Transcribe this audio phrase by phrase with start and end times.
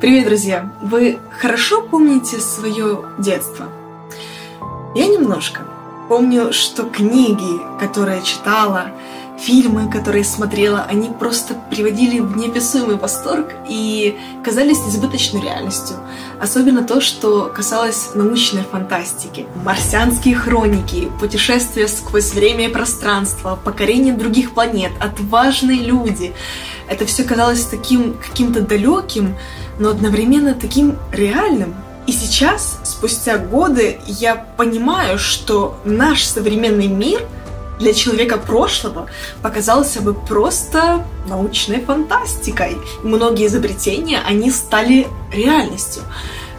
[0.00, 0.72] Привет, друзья!
[0.80, 3.66] Вы хорошо помните свое детство?
[4.94, 5.60] Я немножко.
[6.08, 8.92] Помню, что книги, которые читала,
[9.38, 15.98] фильмы, которые смотрела, они просто приводили в неописуемый восторг и казались избыточной реальностью.
[16.40, 19.44] Особенно то, что касалось научной фантастики.
[19.66, 26.32] Марсианские хроники, путешествия сквозь время и пространство, покорение других планет, отважные люди.
[26.88, 29.36] Это все казалось таким каким-то далеким,
[29.80, 31.74] но одновременно таким реальным.
[32.06, 37.22] И сейчас, спустя годы, я понимаю, что наш современный мир
[37.78, 39.08] для человека прошлого
[39.42, 42.76] показался бы просто научной фантастикой.
[43.02, 46.02] Многие изобретения, они стали реальностью.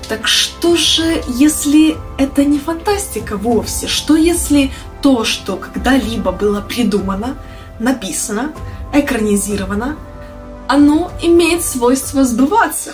[0.09, 3.87] Так что же, если это не фантастика вовсе?
[3.87, 7.37] Что если то, что когда-либо было придумано,
[7.79, 8.51] написано,
[8.93, 9.95] экранизировано,
[10.71, 12.93] оно имеет свойство сбываться.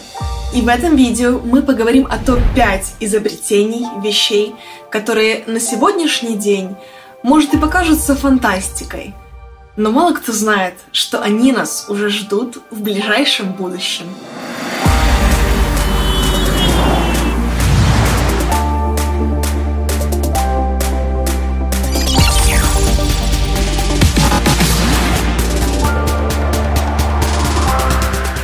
[0.51, 4.55] И в этом видео мы поговорим о топ-5 изобретений, вещей,
[4.89, 6.75] которые на сегодняшний день,
[7.21, 9.13] может и покажутся фантастикой,
[9.75, 14.07] но мало кто знает, что они нас уже ждут в ближайшем будущем.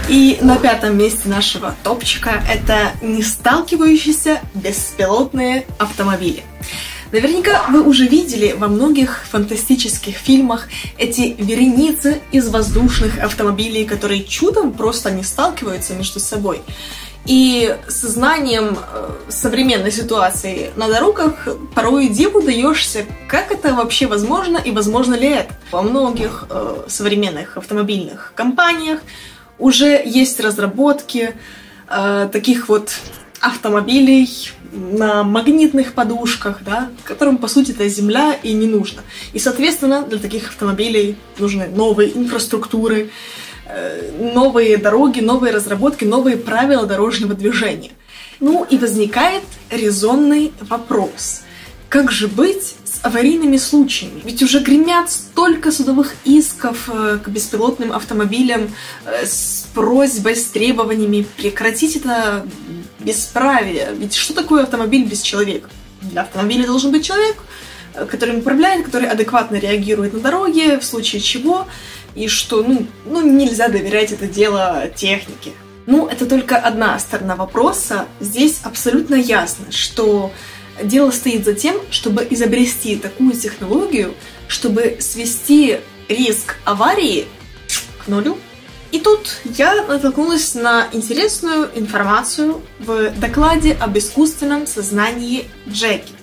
[0.09, 6.43] И на пятом месте нашего топчика это не сталкивающиеся беспилотные автомобили.
[7.13, 14.73] Наверняка вы уже видели во многих фантастических фильмах эти вереницы из воздушных автомобилей, которые чудом
[14.73, 16.61] просто не сталкиваются между собой.
[17.25, 24.57] И со знанием э, современной ситуации на дорогах порой диву даешься, как это вообще возможно
[24.57, 25.53] и возможно ли это.
[25.71, 28.99] Во многих э, современных автомобильных компаниях
[29.59, 31.35] уже есть разработки
[31.89, 32.93] э, таких вот
[33.39, 34.29] автомобилей
[34.71, 39.01] на магнитных подушках, да, которым, по сути, эта земля и не нужна.
[39.33, 43.09] И, соответственно, для таких автомобилей нужны новые инфраструктуры,
[43.67, 47.91] э, новые дороги, новые разработки, новые правила дорожного движения.
[48.39, 51.41] Ну и возникает резонный вопрос.
[51.89, 54.21] Как же быть аварийными случаями.
[54.23, 58.73] Ведь уже гремят столько судовых исков э, к беспилотным автомобилям
[59.05, 62.47] э, с просьбой, с требованиями прекратить это
[62.99, 63.89] бесправие.
[63.97, 65.69] Ведь что такое автомобиль без человека?
[66.01, 67.35] Для автомобиля должен быть человек,
[67.93, 71.67] э, который управляет, который адекватно реагирует на дороге, в случае чего,
[72.15, 75.51] и что, ну, ну нельзя доверять это дело технике.
[75.87, 78.05] Ну, это только одна сторона вопроса.
[78.21, 80.31] Здесь абсолютно ясно, что
[80.81, 84.15] Дело стоит за тем, чтобы изобрести такую технологию,
[84.47, 87.27] чтобы свести риск аварии
[88.03, 88.37] к нулю.
[88.91, 96.13] И тут я натолкнулась на интересную информацию в докладе об искусственном сознании Джеки,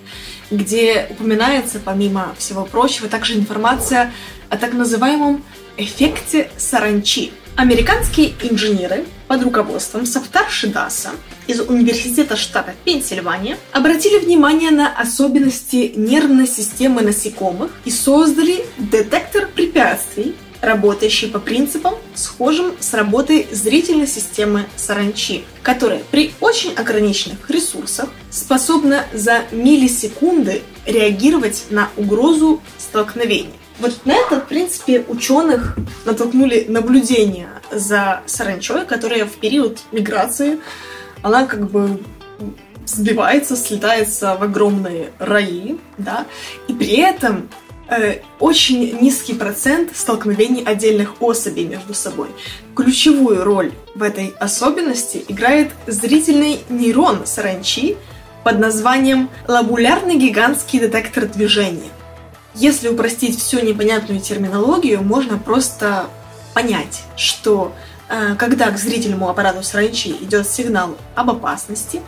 [0.49, 4.13] где упоминается, помимо всего прочего, также информация
[4.49, 5.43] о так называемом
[5.77, 11.09] эффекте саранчи– Американские инженеры под руководством Сафтар Шидаса
[11.47, 20.33] из Университета штата Пенсильвания обратили внимание на особенности нервной системы насекомых и создали детектор препятствий,
[20.61, 29.05] работающий по принципам, схожим с работой зрительной системы саранчи, которая при очень ограниченных ресурсах способна
[29.13, 33.53] за миллисекунды реагировать на угрозу столкновения.
[33.81, 35.75] Вот на это, в принципе, ученых
[36.05, 40.59] натолкнули наблюдения за саранчой, которая в период миграции,
[41.23, 41.99] она как бы
[42.85, 46.27] сбивается, слетается в огромные раи, да,
[46.67, 47.49] и при этом
[47.87, 52.27] э, очень низкий процент столкновений отдельных особей между собой.
[52.75, 57.97] Ключевую роль в этой особенности играет зрительный нейрон саранчи
[58.43, 61.89] под названием лабулярный гигантский детектор движения.
[62.53, 66.07] Если упростить всю непонятную терминологию, можно просто
[66.53, 67.71] понять, что
[68.09, 72.01] э, когда к зрительному аппарату саранчи идет сигнал об опасности,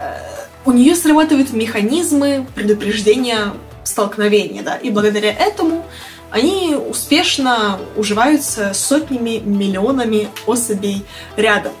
[0.00, 0.16] э,
[0.64, 3.52] у нее срабатывают механизмы предупреждения
[3.84, 5.84] столкновения, да, и благодаря этому
[6.30, 11.04] они успешно уживаются сотнями, миллионами особей
[11.36, 11.72] рядом.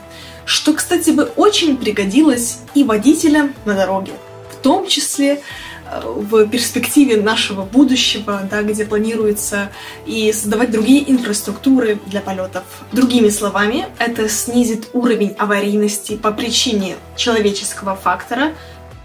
[0.44, 4.12] Что, кстати, бы очень пригодилось и водителям на дороге,
[4.52, 5.40] в том числе
[6.02, 9.70] в перспективе нашего будущего, да, где планируется
[10.06, 12.64] и создавать другие инфраструктуры для полетов.
[12.92, 18.52] Другими словами, это снизит уровень аварийности по причине человеческого фактора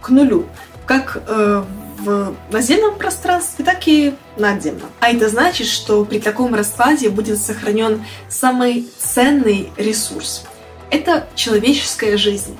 [0.01, 0.45] к нулю,
[0.85, 1.63] как э,
[1.99, 4.89] в наземном пространстве, так и надземном.
[4.99, 10.43] А это значит, что при таком раскладе будет сохранен самый ценный ресурс
[10.91, 12.57] это человеческая жизнь,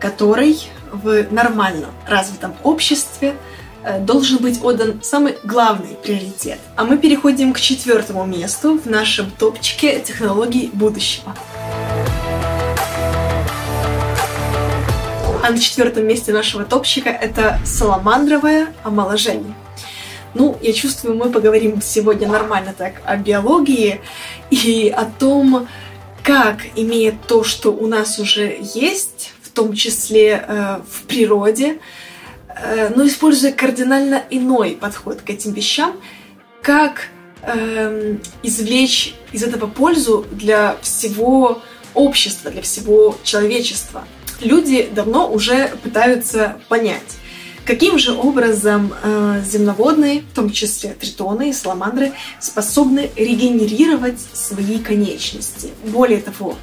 [0.00, 3.34] которой в нормальном развитом обществе
[3.82, 6.58] э, должен быть отдан самый главный приоритет.
[6.76, 11.34] А мы переходим к четвертому месту в нашем топчике технологий будущего.
[15.42, 19.54] А на четвертом месте нашего топчика это саламандровое омоложение.
[20.34, 24.00] Ну, я чувствую, мы поговорим сегодня нормально так о биологии
[24.50, 25.68] и о том,
[26.22, 31.80] как, имея то, что у нас уже есть, том числе э, в природе,
[32.48, 35.96] э, но используя кардинально иной подход к этим вещам,
[36.62, 37.08] как
[37.42, 41.60] э, извлечь из этого пользу для всего
[41.94, 44.04] общества, для всего человечества.
[44.40, 47.18] Люди давно уже пытаются понять,
[47.66, 55.68] Каким же образом э, земноводные, в том числе тритоны и саламандры, способны регенерировать свои конечности?
[55.84, 56.56] Более того,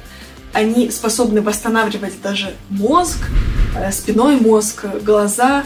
[0.56, 3.18] они способны восстанавливать даже мозг,
[3.76, 5.64] э, спиной мозг, глаза.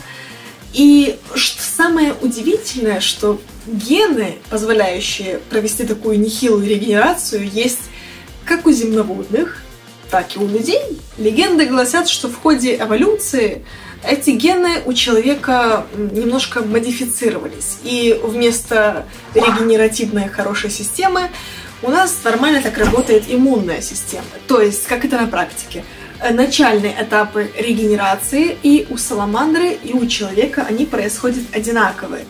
[0.72, 7.82] И самое удивительное, что гены, позволяющие провести такую нехилую регенерацию, есть
[8.44, 9.62] как у земноводных,
[10.10, 10.82] так и у людей.
[11.18, 13.64] Легенды гласят, что в ходе эволюции
[14.02, 17.78] эти гены у человека немножко модифицировались.
[17.84, 21.30] И вместо регенеративной хорошей системы
[21.82, 24.26] у нас нормально так работает иммунная система.
[24.46, 25.84] То есть, как это на практике?
[26.30, 32.26] Начальные этапы регенерации и у саламандры, и у человека они происходят одинаковые.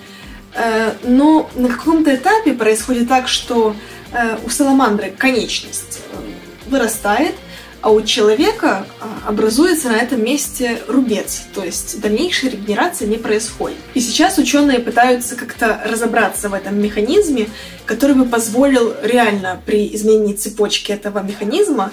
[0.55, 3.75] Э, но на каком-то этапе происходит так, что
[4.13, 7.35] э, у саламандры конечность э, вырастает–
[7.83, 13.79] а у человека а, образуется на этом месте рубец, то есть дальнейшая регенерация не происходит.
[13.95, 17.49] И сейчас ученые пытаются как-то разобраться в этом механизме,
[17.87, 21.91] который бы позволил реально при изменении цепочки этого механизма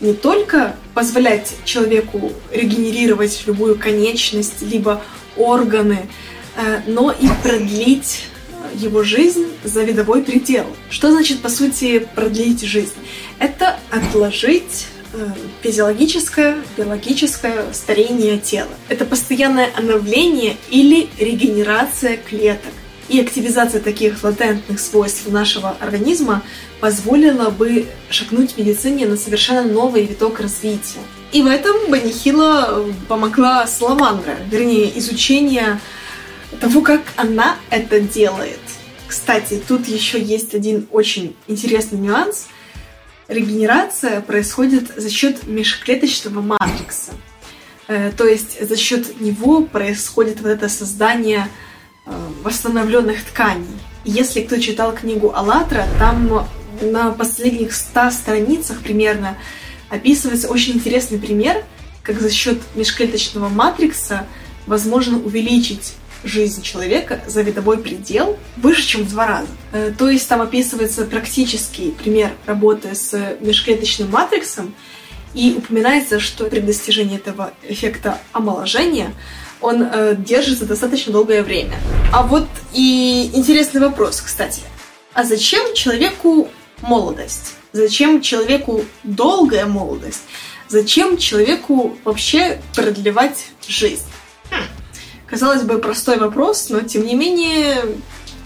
[0.00, 5.02] не только позволять человеку регенерировать любую конечность, либо
[5.36, 6.08] органы,
[6.56, 8.22] э, но и продлить
[8.74, 10.66] его жизнь за видовой предел.
[10.88, 12.94] Что значит, по сути, продлить жизнь?
[13.38, 14.97] Это отложить Э,
[15.62, 18.70] физиологическое, биологическое старение тела.
[18.88, 22.72] Это постоянное обновление или регенерация клеток.
[23.08, 26.42] И активизация таких латентных свойств нашего организма
[26.80, 31.00] позволила бы шагнуть в медицине на совершенно новый виток развития.
[31.32, 35.80] И в этом Банихила помогла Саламандра, вернее, изучение
[36.60, 38.60] того, как она это делает.
[39.06, 42.48] Кстати, тут еще есть один очень интересный нюанс–
[43.28, 47.12] регенерация происходит за счет межклеточного матрикса.
[47.86, 51.48] Э, то есть за счет него происходит вот это создание
[52.06, 52.10] э,
[52.42, 53.66] восстановленных тканей.
[54.04, 56.48] если кто читал книгу «АЛЛАТРА», там
[56.80, 59.36] на последних 100 страницах примерно
[59.90, 61.64] описывается очень интересный пример,
[62.02, 64.26] как за счет межклеточного матрикса
[64.66, 65.94] возможно увеличить
[66.24, 69.48] жизнь человека за видовой предел выше, чем в два раза.
[69.72, 74.74] Э, то есть там описывается практический пример работы с межклеточным матриксом,
[75.34, 79.12] и упоминается, что при достижении этого эффекта омоложения
[79.60, 81.76] он э, держится достаточно долгое время.
[82.12, 84.62] А вот и интересный вопрос, кстати.
[85.14, 86.48] А зачем человеку
[86.80, 87.54] молодость?
[87.72, 90.22] Зачем человеку долгая молодость?
[90.68, 94.04] Зачем человеку вообще продлевать жизнь?
[94.50, 94.64] Хм.
[95.30, 97.84] Казалось бы, простой вопрос, но тем не менее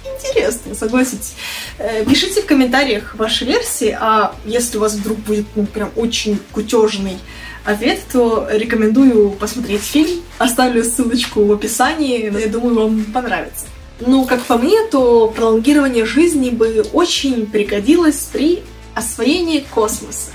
[0.05, 1.35] интересный, согласитесь.
[1.79, 6.39] Э, пишите в комментариях ваши версии, а если у вас вдруг будет ну, прям очень
[6.53, 7.19] кутежный
[7.65, 10.23] ответ, то рекомендую посмотреть фильм.
[10.39, 13.67] Оставлю ссылочку в описании, я думаю, вам понравится.
[14.01, 18.63] Ну, как по мне, то пролонгирование жизни бы очень пригодилось при
[18.95, 20.31] освоении космоса.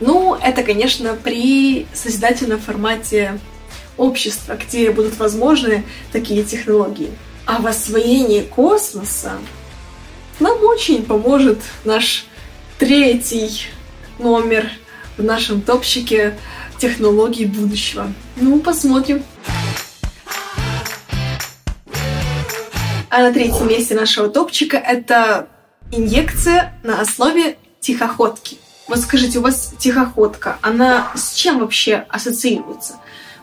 [0.00, 3.38] Ну, это, конечно, при созидательном формате
[3.96, 7.10] общества, где будут возможны такие технологии.
[7.46, 9.32] А в освоении космоса
[10.40, 12.26] нам очень поможет наш
[12.78, 13.66] третий
[14.18, 14.70] номер
[15.16, 16.38] в нашем топчике
[16.78, 18.12] технологий будущего.
[18.36, 19.22] Ну, посмотрим.
[23.10, 25.48] А на третьем месте нашего топчика это
[25.92, 28.58] инъекция на основе тихоходки.
[28.88, 32.96] Вот скажите, у вас тихоходка, она с чем вообще ассоциируется?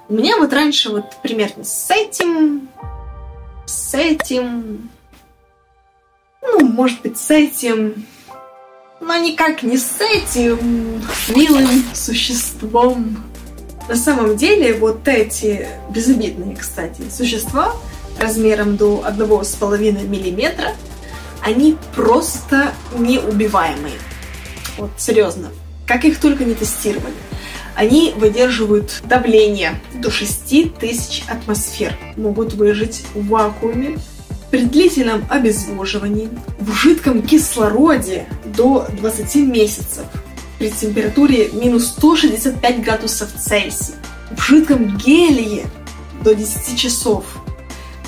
[0.10, 2.68] У меня вот раньше вот примерно с этим,
[3.66, 4.90] с этим,
[6.42, 8.06] ну, может быть, с этим,
[9.00, 13.24] но никак не с этим милым существом.
[13.88, 17.74] На самом деле, вот эти безобидные, кстати, существа
[18.20, 20.76] размером до 1,5 миллиметра,
[21.42, 23.96] они просто неубиваемые.
[24.78, 25.50] Вот, серьезно.
[25.88, 27.16] Как их только не тестировали.
[27.76, 33.98] Они выдерживают давление до 6000 атмосфер, могут выжить в вакууме,
[34.52, 40.04] при длительном обезвоживании, в жидком кислороде до 20 месяцев,
[40.60, 43.96] при температуре минус 165 градусов Цельсия,
[44.30, 45.66] в жидком гелии
[46.22, 47.26] до 10 часов.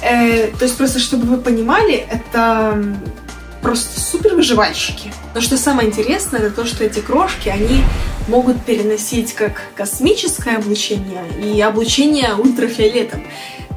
[0.01, 2.97] Э, то есть просто, чтобы вы понимали, это
[3.61, 5.13] просто супер выживальщики.
[5.33, 7.83] Но что самое интересное, это то, что эти крошки, они
[8.27, 13.23] могут переносить как космическое облучение и облучение ультрафиолетом.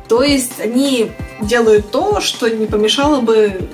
[0.08, 1.10] То есть они
[1.40, 3.68] делают то, что не помешало бы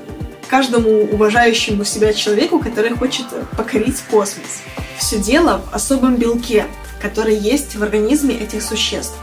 [0.48, 3.26] каждому уважающему себя человеку, который хочет
[3.56, 4.62] покорить космос.
[4.98, 6.66] Все дело в особом белке,
[7.00, 9.16] который есть в организме этих существ.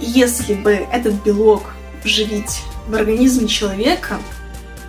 [0.00, 1.62] И если бы этот белок
[2.04, 4.18] вживить в организм человека,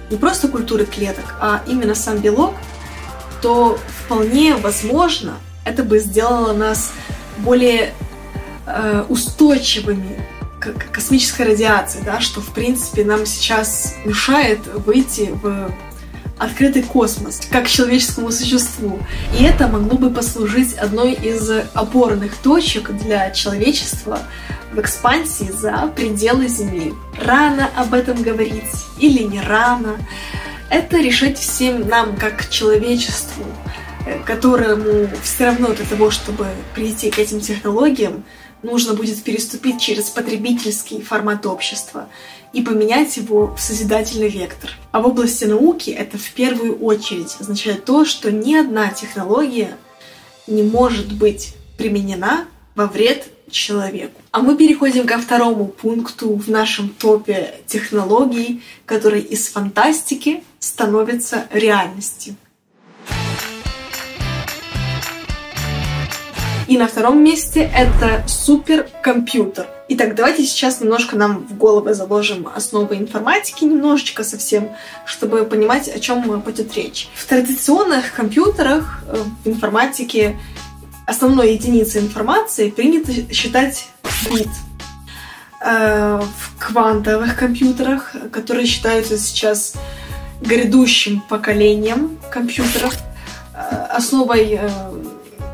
[0.09, 2.53] не просто культуры клеток, а именно сам белок,
[3.41, 5.35] то вполне возможно
[5.67, 6.91] это бы сделало нас
[7.39, 7.93] более
[8.65, 10.19] э, устойчивыми
[10.59, 15.71] к космической радиации, да, что в принципе нам сейчас мешает выйти в
[16.39, 18.99] открытый космос, как человеческому существу.
[19.37, 24.19] И это могло бы послужить одной из опорных точек для человечества
[24.71, 26.93] в экспансии за пределы Земли.
[27.23, 29.97] Рано об этом говорить или не рано,
[30.69, 33.45] это решать всем нам, как человечеству,
[34.25, 38.23] которому все равно для того, чтобы прийти к этим технологиям,
[38.63, 42.09] нужно будет переступить через потребительский формат общества
[42.53, 44.71] и поменять его в созидательный вектор.
[44.91, 49.77] А в области науки это в первую очередь означает то, что ни одна технология
[50.47, 52.45] не может быть применена
[52.75, 54.21] во вред человеку.
[54.31, 62.35] А мы переходим ко второму пункту в нашем топе технологий, который из фантастики становится реальностью.
[66.67, 69.67] И на втором месте это суперкомпьютер.
[69.87, 74.71] Итак, давайте сейчас немножко нам в головы заложим основы информатики, немножечко совсем,
[75.05, 77.07] чтобы понимать, о чем пойдет речь.
[77.15, 80.37] В традиционных компьютерах, э, в информатике,
[81.05, 83.87] основной единицей информации принято считать
[84.29, 84.49] бит.
[85.65, 89.73] Э, в квантовых компьютерах, которые считаются сейчас
[90.41, 92.93] грядущим поколением компьютеров,
[93.53, 94.59] э, основой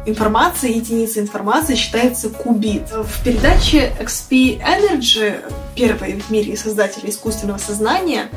[0.05, 2.89] информации, единица информации считается кубит.
[2.91, 5.35] В передаче XP Energy,
[5.75, 8.29] первой в мире создателя искусственного сознания,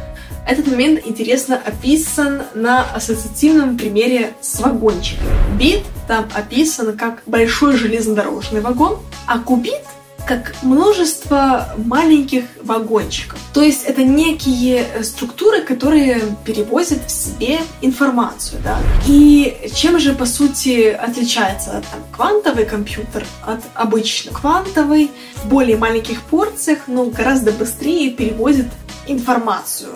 [0.46, 5.26] этот момент интересно описан на ассоциативном примере с вагончиком.
[5.58, 9.82] Бит там описан как большой железнодорожный вагон, а кубит
[10.26, 13.38] как множество маленьких вагончиков.
[13.54, 18.61] То есть это некие структуры, которые перевозят в себе информацию.
[18.64, 18.78] Да?
[19.06, 24.37] И чем же, по сути, отличается там, квантовый компьютер от обычного?
[24.37, 28.66] Квантовый в более маленьких порциях, но гораздо быстрее перевозит
[29.06, 29.90] информацию.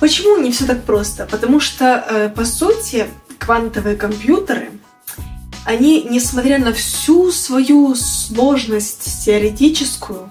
[0.00, 1.26] Почему не все так просто?
[1.26, 3.06] Потому что, э, по сути,
[3.38, 4.70] квантовые компьютеры
[5.64, 10.30] они, несмотря на всю свою сложность теоретическую,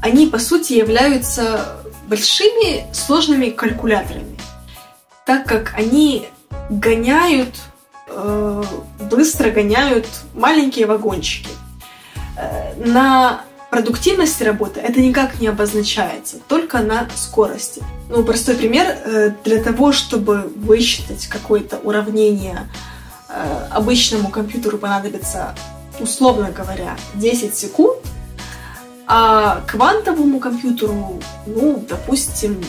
[0.00, 4.38] они, по сути, являются большими сложными калькуляторами,
[5.26, 6.28] так как они
[6.70, 7.56] гоняют,
[8.08, 8.62] э,
[9.10, 11.50] быстро гоняют маленькие вагончики.
[12.36, 17.82] Э, на продуктивности работы это никак не обозначается, только на скорости.
[18.08, 18.86] Ну, простой пример.
[18.86, 22.91] Э, для того, чтобы высчитать какое-то уравнение Э,
[23.70, 25.54] обычному компьютеру понадобится,
[26.00, 27.98] условно говоря, 10 секунд,
[29.06, 32.62] а квантовому компьютеру, ну, допустим,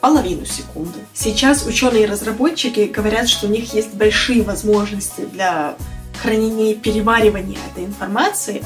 [0.00, 0.98] половину секунды.
[1.14, 5.74] Сейчас ученые и разработчики говорят, что у них есть большие возможности для
[6.22, 8.62] хранения и переваривания этой информации,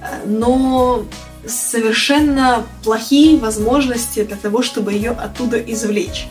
[0.00, 1.04] э, но
[1.46, 6.28] совершенно плохие возможности для того, чтобы ее оттуда извлечь.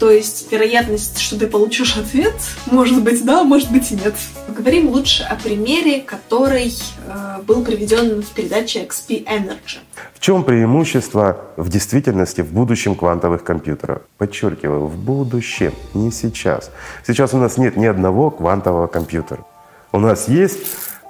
[0.00, 2.32] То есть вероятность, что ты получишь ответ,
[2.70, 4.14] может быть да, может быть и нет.
[4.46, 6.72] Поговорим лучше о примере, который
[7.06, 9.76] э, был приведен в передаче XP Energy.
[10.14, 14.00] В чем преимущество в действительности в будущем квантовых компьютеров?
[14.16, 16.70] Подчеркиваю, в будущем, не сейчас.
[17.06, 19.44] Сейчас у нас нет ни одного квантового компьютера.
[19.92, 20.60] У нас есть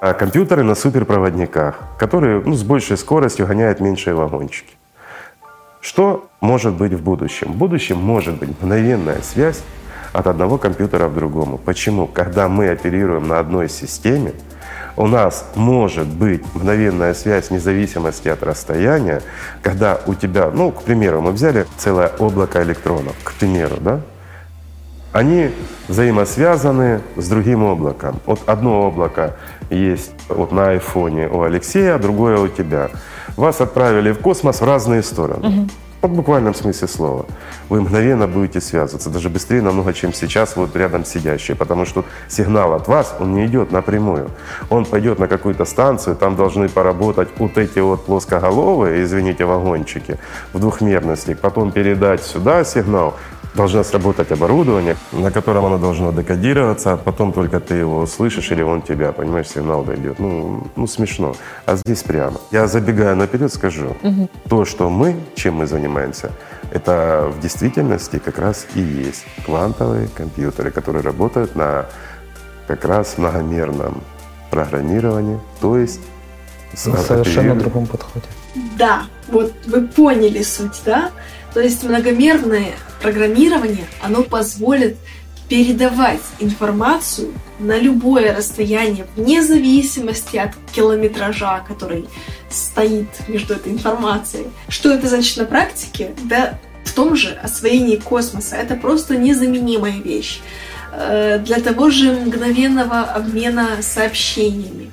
[0.03, 4.80] э, компьютеры на суперпроводниках, которые ну, с большей скоростью гоняют меньшие вагончики.
[5.81, 7.53] Что может быть в будущем?
[7.53, 9.63] В будущем может быть мгновенная связь
[10.13, 11.57] от одного компьютера к другому.
[11.57, 12.07] Почему?
[12.07, 14.33] Когда мы оперируем на одной системе,
[14.97, 19.23] у нас может быть мгновенная связь вне зависимости от расстояния,
[19.63, 24.01] когда у тебя, ну, к примеру, мы взяли целое облако электронов, к примеру, да,
[25.13, 25.51] они
[25.89, 28.21] взаимосвязаны с другим облаком.
[28.27, 29.37] Вот одно облако
[29.71, 32.91] есть вот на айфоне у Алексея, а другое у тебя.
[33.37, 35.49] Вас отправили в космос в разные стороны.
[35.49, 35.69] Угу.
[36.03, 37.27] В буквальном смысле слова.
[37.69, 42.73] Вы мгновенно будете связываться, даже быстрее намного, чем сейчас вот рядом сидящие, потому что сигнал
[42.73, 44.31] от вас, он не идет напрямую.
[44.71, 50.19] Он пойдет на какую-то станцию, там должны поработать вот эти вот плоскоголовые, извините, вагончики
[50.55, 53.17] в двухмерности, потом передать сюда сигнал,
[53.55, 58.63] должно сработать оборудование, на котором оно должно декодироваться, а потом только ты его услышишь или
[58.63, 60.19] он тебя, понимаешь, сигнал дойдет.
[60.19, 61.35] Ну, ну смешно.
[61.67, 62.41] А здесь прямо.
[62.51, 64.29] Я забегая наперед скажу, угу.
[64.49, 66.31] то, что мы, чем мы занимаемся,
[66.73, 71.87] это в действительности как раз и есть квантовые компьютеры, которые работают на
[72.69, 74.03] как раз многомерном
[74.51, 76.01] программировании, то есть
[76.87, 78.27] на совершенно другом подходе.
[78.79, 81.11] Да, вот вы поняли суть, да?
[81.53, 84.97] То есть многомерное программирование, оно позволит
[85.49, 92.07] передавать информацию на любое расстояние, вне зависимости от километража, который
[92.49, 94.47] стоит между этой информацией.
[94.69, 96.15] Что это значит на практике?
[96.25, 98.57] Да в том же освоении космоса.
[98.57, 100.41] Это просто незаменимая вещь
[100.93, 104.91] э, для того же мгновенного обмена сообщениями.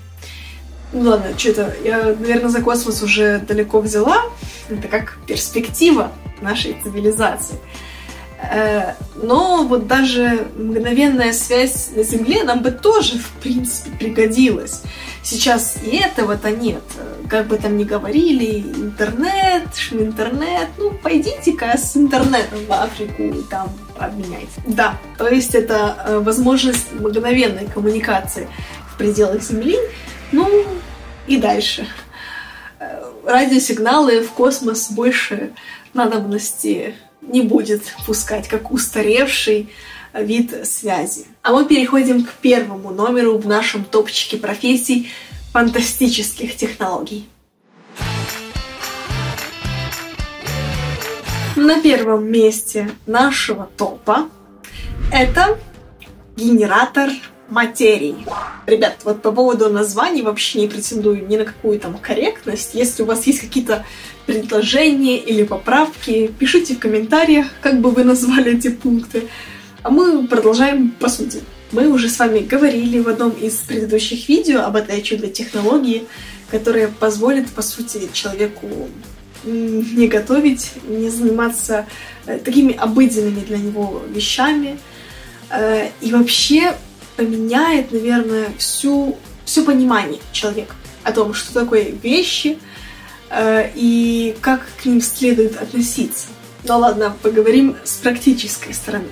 [0.94, 4.24] Ну ладно, что-то я, наверное, за космос уже далеко взяла.
[4.70, 6.12] Это как перспектива
[6.42, 7.56] нашей цивилизации.
[8.40, 14.84] Э, но вот даже мгновенная связь на Земле нам бы тоже, в принципе, пригодилась.
[15.24, 16.84] Сейчас и этого-то нет.
[17.28, 23.70] Как бы там ни говорили, интернет, интернет, ну, пойдите-ка с интернетом в Африку и там
[23.98, 24.62] обменяйте.
[24.66, 28.48] Да, то есть это э, возможность мгновенной коммуникации
[28.94, 29.78] в пределах Земли,
[30.32, 30.48] ну,
[31.26, 31.88] и дальше.
[32.80, 35.52] Э, радиосигналы в космос больше
[35.94, 36.96] надобности
[37.28, 39.70] не будет пускать, как устаревший
[40.14, 41.26] вид связи.
[41.42, 45.10] А мы переходим к первому номеру в нашем топчике профессий
[45.54, 47.28] фантастических технологий.
[51.56, 54.30] На первом месте нашего топа
[55.12, 55.58] это
[56.36, 57.10] генератор
[57.50, 58.26] материи.
[58.66, 62.74] Ребят, вот по поводу названий вообще не претендую ни на какую там корректность.
[62.74, 63.86] Если у вас есть какие-то
[64.26, 69.30] предложения или поправки, пишите в комментариях, как бы вы назвали эти пункты.
[69.84, 71.42] А мы продолжаем по сути.
[71.72, 76.06] Мы уже с вами говорили в одном из предыдущих видео об этой чудо-технологии,
[76.50, 78.90] которая позволит, по сути, человеку
[79.44, 81.86] не готовить, не заниматься
[82.26, 84.78] э, такими обыденными для него вещами.
[85.50, 86.74] Э, и вообще
[87.18, 92.60] поменяет, наверное, всю, все понимание человека о том, что такое вещи
[93.30, 96.28] э, и как к ним следует относиться.
[96.64, 99.10] Ну ладно, поговорим с практической стороны.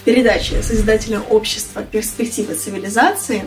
[0.00, 3.44] В передаче Созидателя общества «Перспективы цивилизации»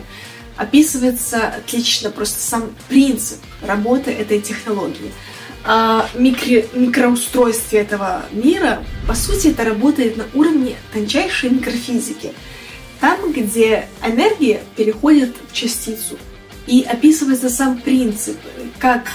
[0.56, 5.12] описывается отлично просто сам принцип работы этой технологии.
[5.64, 12.32] О микро, микроустройстве этого мира, по сути, это работает на уровне тончайшей микрофизики–
[13.32, 16.18] где энергия переходит в частицу.
[16.66, 18.36] И описывается сам принцип,
[18.78, 19.08] как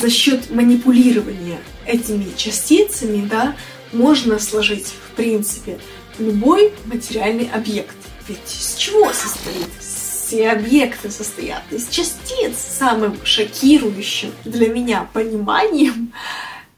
[0.00, 3.54] за счет манипулирования этими частицами да,
[3.92, 5.78] можно сложить, в принципе,
[6.18, 7.96] любой материальный объект.
[8.28, 9.68] Ведь из чего состоит?
[9.78, 12.56] Все объекты состоят из частиц.
[12.56, 16.12] Самым шокирующим для меня пониманием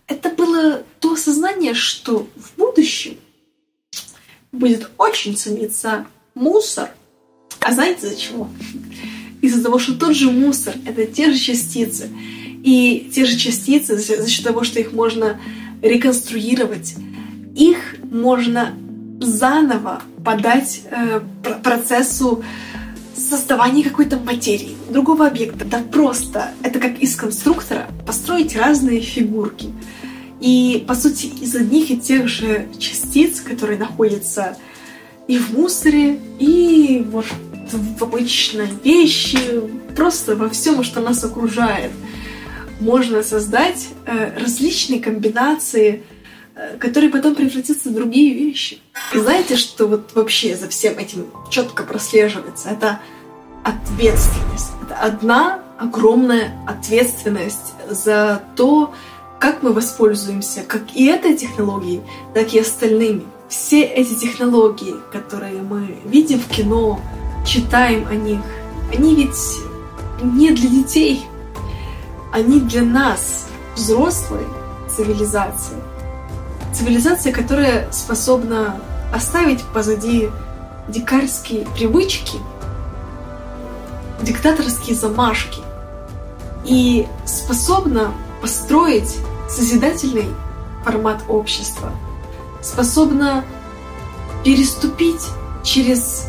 [0.06, 3.16] это было то сознание, что в будущем
[4.52, 6.06] будет очень цениться
[6.38, 6.90] мусор.
[7.60, 8.48] А знаете за чего?
[9.40, 12.08] Из-за того, что тот же мусор— это те же частицы.
[12.64, 15.40] И те же частицы, за счет того, что их можно
[15.82, 16.94] реконструировать,
[17.56, 18.74] их можно
[19.20, 21.20] заново подать э,
[21.62, 22.42] процессу
[23.16, 25.64] создавания какой-то материи, другого объекта.
[25.64, 29.72] Да просто это как из конструктора построить разные фигурки.
[30.40, 34.56] И, по сути, из одних и тех же частиц, которые находятся
[35.28, 37.26] и в мусоре, и вот
[37.70, 39.38] в обычной вещи,
[39.94, 41.92] просто во всем, что нас окружает.
[42.80, 46.02] Можно создать э, различные комбинации,
[46.54, 48.78] э, которые потом превратятся в другие вещи.
[49.12, 52.70] И знаете, что вот вообще за всем этим четко прослеживается?
[52.70, 53.00] Это
[53.64, 54.70] ответственность.
[54.82, 58.94] Это одна огромная ответственность за то,
[59.38, 62.00] как мы воспользуемся как и этой технологией,
[62.34, 67.00] так и остальными все эти технологии, которые мы видим в кино,
[67.46, 68.40] читаем о них,
[68.92, 69.58] они ведь
[70.22, 71.26] не для детей,
[72.32, 74.46] они для нас, взрослой
[74.94, 75.76] цивилизации.
[76.74, 78.80] Цивилизация, которая способна
[79.12, 80.28] оставить позади
[80.88, 82.38] дикарские привычки
[84.22, 85.60] диктаторские замашки
[86.64, 89.16] и способна построить
[89.48, 90.28] созидательный
[90.84, 91.92] формат общества,
[92.62, 93.44] способна
[94.44, 95.26] переступить
[95.62, 96.26] через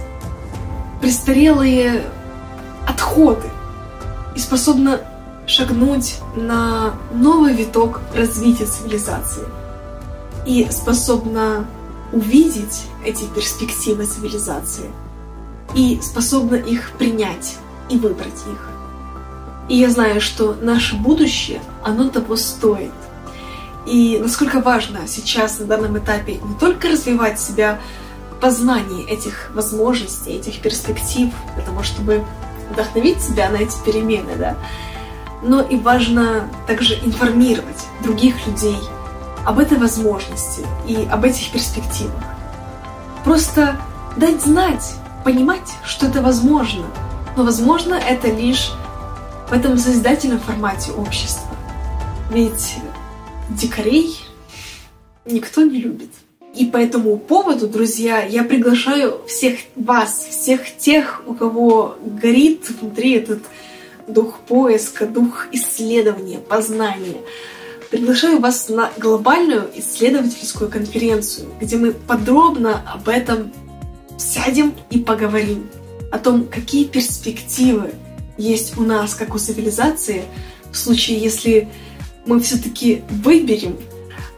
[1.02, 2.04] престарелые
[2.88, 3.48] отходы
[4.36, 5.02] и способна
[5.48, 9.46] шагнуть на новый виток развития цивилизации
[10.46, 11.66] и способна
[12.12, 14.92] увидеть эти перспективы цивилизации
[15.76, 17.58] и способна их принять
[17.90, 18.70] и выбрать их.
[19.70, 22.92] И я знаю, что наше будущее, оно того стоит.
[23.90, 27.80] И насколько важно сейчас на данном этапе не только развивать себя
[28.32, 32.24] в познании этих возможностей, этих перспектив, для того, чтобы
[32.70, 34.56] вдохновить себя на эти перемены, да,
[35.42, 38.78] но и важно также информировать других людей
[39.44, 42.24] об этой возможности и об этих перспективах.
[43.24, 43.76] Просто
[44.18, 46.86] дать знать, понимать, что это возможно,
[47.36, 48.72] но возможно это лишь
[49.50, 51.50] в этом созидательном формате общества.
[52.30, 52.76] Ведь
[53.50, 54.18] дикарей
[55.26, 56.10] никто не любит.
[56.56, 63.14] И по этому поводу, друзья, я приглашаю всех вас, всех тех, у кого горит внутри
[63.14, 63.44] этот
[64.08, 67.18] дух поиска, дух исследования, познания.
[67.92, 73.52] Приглашаю вас на глобальную исследовательскую конференцию, где мы подробно об этом
[74.18, 75.70] сядем и поговорим.
[76.12, 77.92] О том, какие перспективы
[78.38, 80.24] есть у нас, как у цивилизации,
[80.72, 81.68] в случае, если
[82.30, 83.76] мы все-таки выберем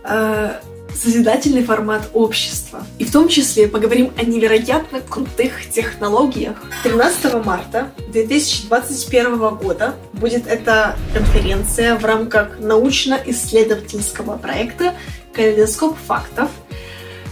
[0.05, 0.59] э,
[0.95, 2.85] созидательный формат общества.
[2.99, 6.55] И в том числе поговорим о невероятно крутых технологиях.
[6.83, 14.95] 13 марта 2021 года будет эта конференция в рамках научно-исследовательского проекта
[15.33, 16.49] «Калейдоскоп фактов»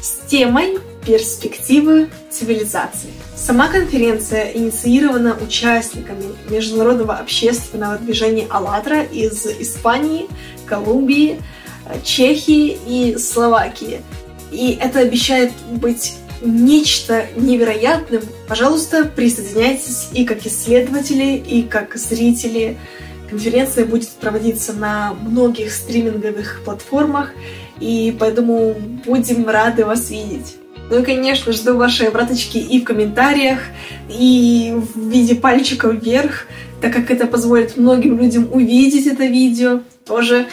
[0.02, 3.10] с темой «Перспективы цивилизации».
[3.36, 10.28] Сама конференция инициирована участниками международного общественного движения «АЛЛАТРА» из Испании,
[10.66, 11.42] Колумбии,
[12.04, 14.02] Чехии и Словакии.
[14.52, 18.22] И это обещает быть нечто невероятным.
[18.48, 22.78] Пожалуйста, присоединяйтесь и как исследователи, и как зрители.
[23.30, 27.32] Конференция будет проводиться на многих стриминговых платформах,
[27.80, 28.74] и поэтому
[29.06, 30.59] будем рады вас видеть.
[30.90, 33.60] Ну и, конечно, жду ваши обраточки и в комментариях,
[34.10, 36.48] и в виде пальчиков вверх,
[36.82, 39.82] так как это позволит многим людям увидеть это видео.
[40.06, 40.48] Тоже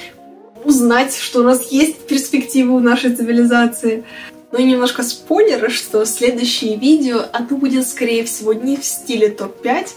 [0.65, 4.05] узнать, что у нас есть перспективы в нашей цивилизации.
[4.53, 9.89] Ну и немножко спойлеры, что следующее видео, оно будет, скорее всего, не в стиле топ-5.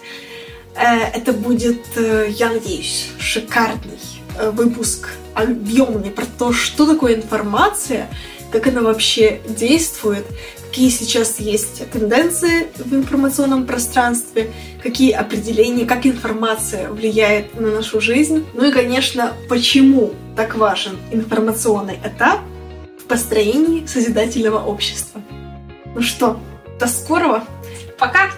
[0.76, 4.00] Э, это будет, э, я надеюсь, шикарный
[4.40, 8.08] э, выпуск, объемный про то, что такое информация,
[8.52, 10.26] как она вообще действует,
[10.68, 14.52] какие сейчас есть тенденции в информационном пространстве,
[14.84, 18.46] какие определения, как информация влияет на нашу жизнь.
[18.54, 22.40] Ну и, конечно, почему так важен информационный этап
[23.00, 25.22] в построении созидательного общества.
[25.96, 26.40] Ну что,
[26.80, 27.44] до скорого.
[27.98, 28.30] Пока!